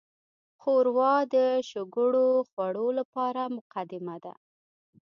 [0.61, 1.35] ښوروا د
[1.69, 4.33] شګوړو خوړو لپاره مقدمه ده.